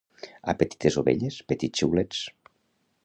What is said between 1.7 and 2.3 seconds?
xiulets.